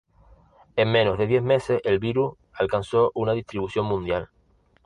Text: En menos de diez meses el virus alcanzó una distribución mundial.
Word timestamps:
En 0.77 0.91
menos 0.91 1.19
de 1.19 1.27
diez 1.27 1.43
meses 1.43 1.79
el 1.83 1.99
virus 1.99 2.33
alcanzó 2.53 3.11
una 3.13 3.33
distribución 3.33 3.85
mundial. 3.85 4.29